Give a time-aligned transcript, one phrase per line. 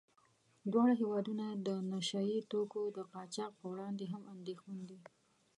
[0.71, 4.99] دواړه هېوادونه د نشه يي توکو د قاچاق په وړاندې هم اندېښمن دي.